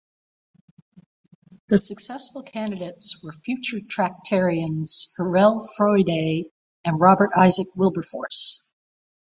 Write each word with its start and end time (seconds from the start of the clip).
The 1.69 1.77
successful 1.77 2.41
candidates 2.41 3.23
were 3.23 3.33
future 3.33 3.81
Tractarians 3.87 5.13
Hurrell 5.15 5.61
Froude 5.77 6.09
and 6.83 6.99
Robert 6.99 7.29
Isaac 7.37 7.67
Wilberforce. 7.75 8.73